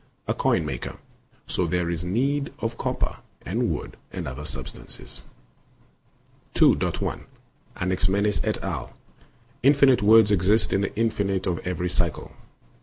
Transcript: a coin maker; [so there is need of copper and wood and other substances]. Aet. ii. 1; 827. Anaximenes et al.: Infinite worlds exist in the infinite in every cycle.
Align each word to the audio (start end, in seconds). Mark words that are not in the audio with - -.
a 0.27 0.33
coin 0.33 0.65
maker; 0.65 0.97
[so 1.45 1.67
there 1.67 1.87
is 1.87 2.03
need 2.03 2.51
of 2.57 2.75
copper 2.75 3.17
and 3.45 3.69
wood 3.69 3.97
and 4.11 4.27
other 4.27 4.43
substances]. 4.45 5.25
Aet. 6.55 6.61
ii. 6.63 6.69
1; 6.69 6.75
827. 6.95 7.25
Anaximenes 7.75 8.41
et 8.43 8.57
al.: 8.63 8.93
Infinite 9.61 10.01
worlds 10.01 10.31
exist 10.31 10.73
in 10.73 10.81
the 10.81 10.95
infinite 10.95 11.45
in 11.45 11.61
every 11.65 11.87
cycle. 11.87 12.31